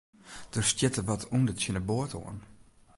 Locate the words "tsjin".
1.57-1.77